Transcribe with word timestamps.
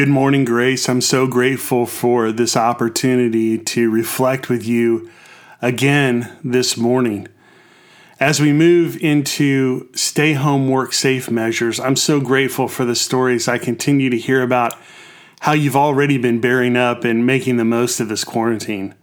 Good 0.00 0.08
morning, 0.08 0.46
Grace. 0.46 0.88
I'm 0.88 1.02
so 1.02 1.26
grateful 1.26 1.84
for 1.84 2.32
this 2.32 2.56
opportunity 2.56 3.58
to 3.58 3.90
reflect 3.90 4.48
with 4.48 4.66
you 4.66 5.10
again 5.60 6.38
this 6.42 6.74
morning. 6.74 7.28
As 8.18 8.40
we 8.40 8.50
move 8.50 8.96
into 9.02 9.90
stay 9.94 10.32
home, 10.32 10.70
work 10.70 10.94
safe 10.94 11.30
measures, 11.30 11.78
I'm 11.78 11.96
so 11.96 12.18
grateful 12.18 12.66
for 12.66 12.86
the 12.86 12.94
stories 12.94 13.46
I 13.46 13.58
continue 13.58 14.08
to 14.08 14.16
hear 14.16 14.42
about 14.42 14.74
how 15.40 15.52
you've 15.52 15.76
already 15.76 16.16
been 16.16 16.40
bearing 16.40 16.78
up 16.78 17.04
and 17.04 17.26
making 17.26 17.58
the 17.58 17.66
most 17.66 18.00
of 18.00 18.08
this 18.08 18.24
quarantine. 18.24 18.94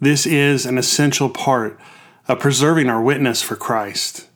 This 0.00 0.24
is 0.24 0.66
an 0.66 0.78
essential 0.78 1.28
part 1.28 1.76
of 2.28 2.38
preserving 2.38 2.88
our 2.88 3.02
witness 3.02 3.42
for 3.42 3.56
Christ, 3.56 4.28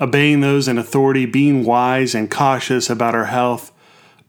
obeying 0.00 0.40
those 0.40 0.66
in 0.66 0.78
authority, 0.78 1.26
being 1.26 1.62
wise 1.62 2.12
and 2.12 2.28
cautious 2.28 2.90
about 2.90 3.14
our 3.14 3.26
health 3.26 3.70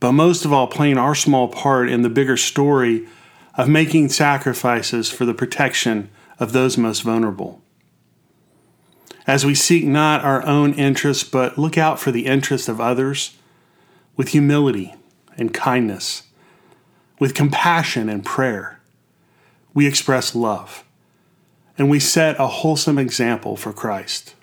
but 0.02 0.14
most 0.14 0.44
of 0.46 0.52
all, 0.52 0.66
playing 0.66 0.98
our 0.98 1.14
small 1.14 1.48
part 1.48 1.88
in 1.88 2.02
the 2.02 2.10
bigger 2.10 2.36
story 2.36 3.08
of 3.54 3.70
making 3.70 4.10
sacrifices 4.10 5.10
for 5.12 5.26
the 5.26 5.34
protection 5.34 6.10
of 6.40 6.54
those 6.54 6.76
most 6.76 7.04
vulnerable. 7.04 7.62
As 9.28 9.46
we 9.46 9.54
seek 9.54 9.86
not 9.86 10.24
our 10.26 10.44
own 10.44 10.74
interests, 10.74 11.24
but 11.24 11.60
look 11.60 11.78
out 11.78 12.00
for 12.00 12.12
the 12.12 12.26
interests 12.26 12.68
of 12.68 12.82
others 12.82 13.38
with 14.18 14.30
humility 14.30 14.96
and 15.38 15.54
kindness, 15.54 16.24
with 17.20 17.36
compassion 17.36 18.10
and 18.10 18.26
prayer, 18.26 18.80
we 19.76 19.86
express 19.86 20.34
love 20.34 20.84
and 21.78 21.92
we 21.92 22.00
set 22.00 22.40
a 22.40 22.48
wholesome 22.48 22.98
example 22.98 23.56
for 23.56 23.72
Christ. 23.72 24.34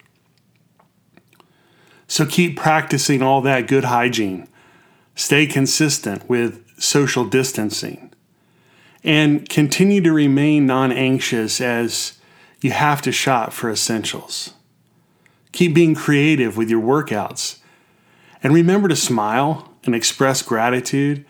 So 2.07 2.25
keep 2.25 2.57
practicing 2.57 3.23
all 3.23 3.41
that 3.41 3.67
good 3.67 3.85
hygiene 3.85 4.49
Stay 5.19 5.49
consistent 5.49 6.31
with 6.31 6.65
social 6.81 7.25
distancing. 7.25 8.13
And 9.03 9.49
continue 9.49 10.01
to 10.03 10.13
remain 10.13 10.65
non 10.65 10.93
anxious 10.93 11.61
as 11.61 12.21
you 12.61 12.71
have 12.71 13.03
to 13.03 13.11
shop 13.11 13.53
for 13.53 13.69
essentials. 13.69 14.55
Keep 15.51 15.75
being 15.75 15.97
creative 15.97 16.57
with 16.57 16.71
your 16.71 16.81
workouts. 16.81 17.59
And 18.45 18.55
remember 18.55 18.87
to 18.87 18.95
smile 18.95 19.75
and 19.83 19.93
express 19.93 20.41
gratitude 20.41 21.27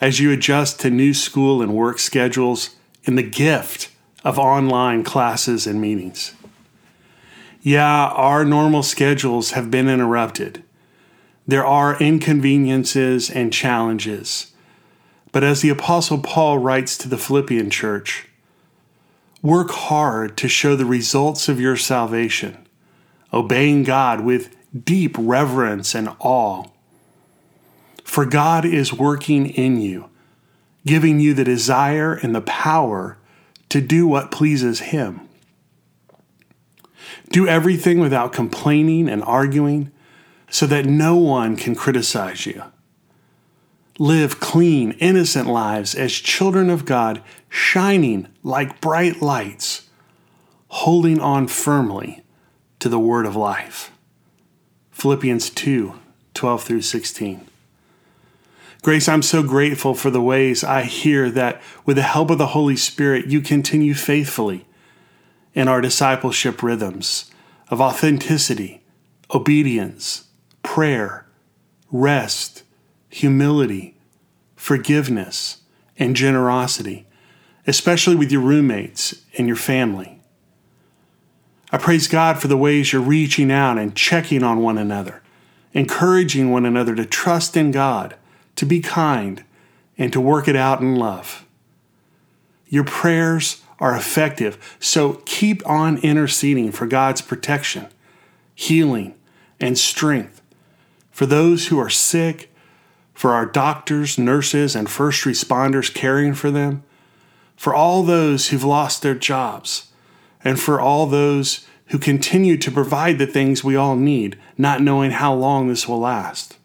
as 0.00 0.20
you 0.20 0.30
adjust 0.30 0.78
to 0.80 0.90
new 0.90 1.12
school 1.12 1.62
and 1.62 1.74
work 1.74 1.98
schedules 1.98 2.76
in 3.02 3.16
the 3.16 3.24
gift 3.24 3.90
of 4.22 4.38
online 4.38 5.02
classes 5.02 5.66
and 5.66 5.80
meetings. 5.80 6.32
Yeah, 7.60 8.06
our 8.06 8.44
normal 8.44 8.84
schedules 8.84 9.50
have 9.50 9.68
been 9.68 9.88
interrupted 9.88 10.62
there 11.46 11.64
are 11.66 11.98
inconveniences 11.98 13.30
and 13.30 13.52
challenges. 13.52 14.52
But 15.32 15.42
as 15.42 15.62
the 15.62 15.70
Apostle 15.70 16.18
Paul 16.18 16.58
writes 16.58 16.96
to 16.98 17.08
the 17.08 17.18
Philippian 17.18 17.70
church, 17.70 18.28
work 19.40 19.70
hard 19.70 20.36
to 20.36 20.48
show 20.48 20.76
the 20.76 20.86
results 20.86 21.48
of 21.48 21.60
your 21.60 21.76
salvation, 21.76 22.66
obeying 23.32 23.82
God 23.82 24.20
with 24.20 24.54
deep 24.84 25.16
reverence 25.18 25.94
and 25.94 26.10
awe. 26.20 26.66
For 28.04 28.24
God 28.24 28.64
is 28.64 28.92
working 28.92 29.46
in 29.46 29.80
you, 29.80 30.10
giving 30.86 31.18
you 31.18 31.34
the 31.34 31.44
desire 31.44 32.14
and 32.14 32.34
the 32.34 32.42
power 32.42 33.16
to 33.70 33.80
do 33.80 34.06
what 34.06 34.30
pleases 34.30 34.80
Him. 34.80 35.28
Do 37.30 37.48
everything 37.48 38.00
without 38.00 38.32
complaining 38.32 39.08
and 39.08 39.22
arguing 39.22 39.90
so 40.52 40.66
that 40.66 40.84
no 40.84 41.16
one 41.16 41.56
can 41.56 41.74
criticize 41.74 42.44
you. 42.44 42.62
Live 43.98 44.38
clean, 44.38 44.92
innocent 45.00 45.48
lives 45.48 45.94
as 45.94 46.12
children 46.12 46.68
of 46.68 46.84
God, 46.84 47.22
shining 47.48 48.28
like 48.42 48.78
bright 48.78 49.22
lights, 49.22 49.88
holding 50.68 51.18
on 51.20 51.48
firmly 51.48 52.22
to 52.80 52.90
the 52.90 52.98
word 52.98 53.24
of 53.24 53.34
life. 53.34 53.90
Philippians 54.90 55.48
2 55.48 55.94
12 56.34 56.62
through 56.62 56.82
16. 56.82 57.46
Grace, 58.82 59.08
I'm 59.08 59.22
so 59.22 59.42
grateful 59.42 59.94
for 59.94 60.10
the 60.10 60.20
ways 60.20 60.62
I 60.62 60.82
hear 60.82 61.30
that 61.30 61.62
with 61.86 61.96
the 61.96 62.02
help 62.02 62.30
of 62.30 62.38
the 62.38 62.48
Holy 62.48 62.76
Spirit, 62.76 63.26
you 63.26 63.40
continue 63.40 63.94
faithfully 63.94 64.66
in 65.54 65.66
our 65.68 65.80
discipleship 65.80 66.62
rhythms 66.62 67.30
of 67.68 67.80
authenticity, 67.80 68.82
obedience, 69.34 70.28
prayer, 70.72 71.26
rest, 71.90 72.62
humility, 73.10 73.94
forgiveness, 74.56 75.58
and 75.98 76.16
generosity, 76.16 77.06
especially 77.66 78.16
with 78.16 78.32
your 78.32 78.40
roommates 78.40 79.20
and 79.36 79.46
your 79.46 79.56
family. 79.56 80.18
I 81.70 81.76
praise 81.76 82.08
God 82.08 82.40
for 82.40 82.48
the 82.48 82.56
ways 82.56 82.90
you're 82.90 83.02
reaching 83.02 83.52
out 83.52 83.76
and 83.76 83.94
checking 83.94 84.42
on 84.42 84.62
one 84.62 84.78
another, 84.78 85.22
encouraging 85.74 86.50
one 86.50 86.64
another 86.64 86.94
to 86.94 87.04
trust 87.04 87.54
in 87.54 87.70
God, 87.70 88.16
to 88.56 88.64
be 88.64 88.80
kind, 88.80 89.44
and 89.98 90.10
to 90.10 90.22
work 90.22 90.48
it 90.48 90.56
out 90.56 90.80
in 90.80 90.96
love. 90.96 91.44
Your 92.68 92.84
prayers 92.84 93.60
are 93.78 93.94
effective, 93.94 94.78
so 94.80 95.20
keep 95.26 95.62
on 95.68 95.98
interceding 95.98 96.72
for 96.72 96.86
God's 96.86 97.20
protection, 97.20 97.88
healing, 98.54 99.16
and 99.60 99.76
strength 99.76 100.38
for 101.12 101.26
those 101.26 101.68
who 101.68 101.78
are 101.78 101.90
sick, 101.90 102.52
for 103.14 103.32
our 103.32 103.46
doctors, 103.46 104.18
nurses, 104.18 104.74
and 104.74 104.90
first 104.90 105.24
responders 105.24 105.92
caring 105.94 106.34
for 106.34 106.50
them, 106.50 106.82
for 107.54 107.74
all 107.74 108.02
those 108.02 108.48
who've 108.48 108.64
lost 108.64 109.02
their 109.02 109.14
jobs, 109.14 109.92
and 110.42 110.58
for 110.58 110.80
all 110.80 111.06
those 111.06 111.66
who 111.88 111.98
continue 111.98 112.56
to 112.56 112.70
provide 112.70 113.18
the 113.18 113.26
things 113.26 113.62
we 113.62 113.76
all 113.76 113.94
need, 113.94 114.38
not 114.56 114.80
knowing 114.80 115.10
how 115.10 115.32
long 115.32 115.68
this 115.68 115.86
will 115.86 116.00
last. 116.00 116.56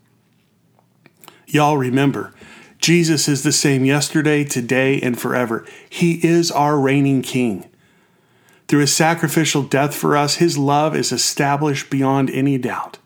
Y'all 1.46 1.78
remember, 1.78 2.34
Jesus 2.80 3.28
is 3.28 3.44
the 3.44 3.52
same 3.52 3.86
yesterday, 3.86 4.44
today, 4.44 5.00
and 5.02 5.20
forever. 5.20 5.66
He 5.90 6.26
is 6.26 6.50
our 6.52 6.80
reigning 6.80 7.22
King. 7.22 7.70
Through 8.68 8.82
his 8.82 8.96
sacrificial 8.96 9.64
death 9.64 9.96
for 9.96 10.16
us, 10.16 10.36
his 10.36 10.58
love 10.58 10.96
is 10.96 11.12
established 11.12 11.90
beyond 11.90 12.30
any 12.30 12.58
doubt. 12.58 12.98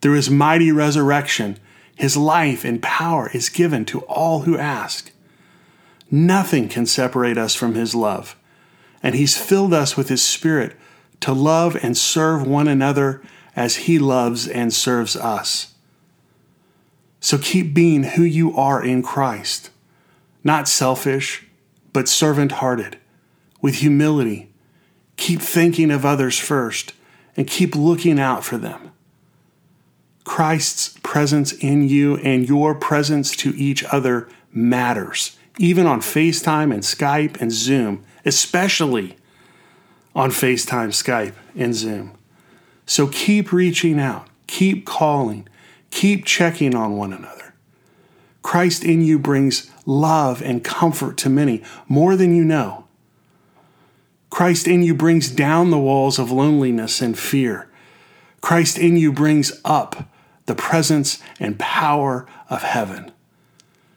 Through 0.00 0.14
his 0.14 0.30
mighty 0.30 0.70
resurrection, 0.70 1.58
his 1.94 2.16
life 2.16 2.64
and 2.64 2.82
power 2.82 3.30
is 3.34 3.48
given 3.48 3.84
to 3.86 4.00
all 4.02 4.40
who 4.40 4.56
ask. 4.56 5.10
Nothing 6.10 6.68
can 6.68 6.86
separate 6.86 7.36
us 7.36 7.54
from 7.54 7.74
his 7.74 7.94
love, 7.94 8.36
and 9.02 9.14
he's 9.14 9.36
filled 9.36 9.74
us 9.74 9.96
with 9.96 10.08
his 10.08 10.22
spirit 10.22 10.76
to 11.20 11.32
love 11.32 11.76
and 11.82 11.96
serve 11.96 12.46
one 12.46 12.68
another 12.68 13.20
as 13.56 13.76
he 13.76 13.98
loves 13.98 14.46
and 14.46 14.72
serves 14.72 15.16
us. 15.16 15.74
So 17.20 17.36
keep 17.36 17.74
being 17.74 18.04
who 18.04 18.22
you 18.22 18.56
are 18.56 18.82
in 18.82 19.02
Christ, 19.02 19.70
not 20.44 20.68
selfish, 20.68 21.46
but 21.92 22.08
servant 22.08 22.52
hearted, 22.52 22.96
with 23.60 23.76
humility. 23.76 24.48
Keep 25.16 25.40
thinking 25.40 25.90
of 25.90 26.06
others 26.06 26.38
first 26.38 26.92
and 27.36 27.48
keep 27.48 27.74
looking 27.74 28.20
out 28.20 28.44
for 28.44 28.56
them. 28.56 28.92
Christ's 30.28 30.90
presence 31.02 31.52
in 31.52 31.88
you 31.88 32.18
and 32.18 32.46
your 32.46 32.74
presence 32.74 33.34
to 33.36 33.54
each 33.56 33.82
other 33.84 34.28
matters, 34.52 35.38
even 35.56 35.86
on 35.86 36.00
FaceTime 36.00 36.70
and 36.70 36.82
Skype 36.82 37.40
and 37.40 37.50
Zoom, 37.50 38.04
especially 38.26 39.16
on 40.14 40.28
FaceTime, 40.30 40.90
Skype, 40.90 41.32
and 41.56 41.74
Zoom. 41.74 42.12
So 42.84 43.06
keep 43.06 43.54
reaching 43.54 43.98
out, 43.98 44.28
keep 44.46 44.84
calling, 44.84 45.48
keep 45.90 46.26
checking 46.26 46.74
on 46.74 46.98
one 46.98 47.14
another. 47.14 47.54
Christ 48.42 48.84
in 48.84 49.00
you 49.00 49.18
brings 49.18 49.70
love 49.86 50.42
and 50.42 50.62
comfort 50.62 51.16
to 51.18 51.30
many, 51.30 51.62
more 51.88 52.16
than 52.16 52.36
you 52.36 52.44
know. 52.44 52.84
Christ 54.28 54.68
in 54.68 54.82
you 54.82 54.94
brings 54.94 55.30
down 55.30 55.70
the 55.70 55.78
walls 55.78 56.18
of 56.18 56.30
loneliness 56.30 57.00
and 57.00 57.18
fear. 57.18 57.66
Christ 58.42 58.78
in 58.78 58.98
you 58.98 59.10
brings 59.10 59.58
up 59.64 60.06
the 60.48 60.54
presence 60.54 61.22
and 61.38 61.58
power 61.58 62.26
of 62.48 62.62
heaven. 62.62 63.12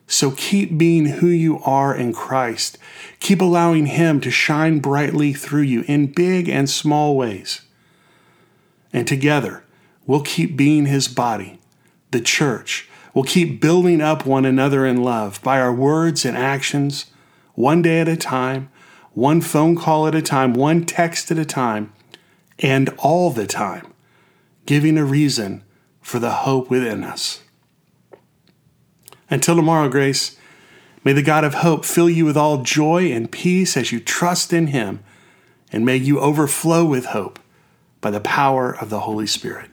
So 0.05 0.31
keep 0.31 0.77
being 0.77 1.05
who 1.05 1.27
you 1.27 1.59
are 1.63 1.95
in 1.95 2.11
Christ. 2.11 2.77
Keep 3.21 3.41
allowing 3.41 3.85
Him 3.85 4.19
to 4.19 4.29
shine 4.29 4.79
brightly 4.79 5.31
through 5.31 5.61
you 5.61 5.85
in 5.87 6.07
big 6.07 6.49
and 6.49 6.69
small 6.69 7.15
ways. 7.15 7.61
And 8.91 9.07
together, 9.07 9.63
we'll 10.05 10.23
keep 10.23 10.57
being 10.57 10.87
His 10.87 11.07
body, 11.07 11.61
the 12.11 12.19
church. 12.19 12.89
We'll 13.13 13.23
keep 13.23 13.61
building 13.61 14.01
up 14.01 14.25
one 14.25 14.43
another 14.43 14.85
in 14.85 15.01
love 15.01 15.41
by 15.41 15.61
our 15.61 15.73
words 15.73 16.25
and 16.25 16.35
actions, 16.35 17.05
one 17.55 17.81
day 17.81 18.01
at 18.01 18.09
a 18.09 18.17
time, 18.17 18.69
one 19.13 19.39
phone 19.39 19.77
call 19.77 20.05
at 20.05 20.15
a 20.15 20.21
time, 20.21 20.53
one 20.53 20.83
text 20.85 21.31
at 21.31 21.37
a 21.37 21.45
time, 21.45 21.93
and 22.59 22.89
all 22.97 23.29
the 23.29 23.47
time, 23.47 23.93
giving 24.65 24.97
a 24.97 25.05
reason 25.05 25.63
for 26.11 26.19
the 26.19 26.31
hope 26.31 26.69
within 26.69 27.05
us. 27.05 27.41
Until 29.29 29.55
tomorrow, 29.55 29.87
Grace, 29.87 30.37
may 31.05 31.13
the 31.13 31.23
God 31.23 31.45
of 31.45 31.55
hope 31.55 31.85
fill 31.85 32.09
you 32.09 32.25
with 32.25 32.35
all 32.35 32.63
joy 32.63 33.13
and 33.13 33.31
peace 33.31 33.77
as 33.77 33.93
you 33.93 34.01
trust 34.01 34.51
in 34.51 34.67
him, 34.67 35.01
and 35.71 35.85
may 35.85 35.95
you 35.95 36.19
overflow 36.19 36.83
with 36.83 37.05
hope 37.05 37.39
by 38.01 38.11
the 38.11 38.19
power 38.19 38.75
of 38.75 38.89
the 38.89 38.99
Holy 38.99 39.25
Spirit. 39.25 39.70